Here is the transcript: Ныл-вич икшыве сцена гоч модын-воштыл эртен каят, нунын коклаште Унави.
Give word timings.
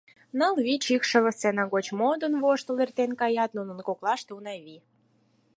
Ныл-вич 0.37 0.83
икшыве 0.95 1.31
сцена 1.35 1.63
гоч 1.73 1.85
модын-воштыл 1.99 2.77
эртен 2.83 3.11
каят, 3.21 3.51
нунын 3.57 3.79
коклаште 3.87 4.31
Унави. 4.37 4.77